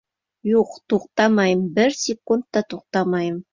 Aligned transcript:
Юҡ, 0.51 0.71
туҡтамайым, 0.93 1.63
бер 1.77 1.95
секунд 2.01 2.61
туҡтамайым! 2.61 3.41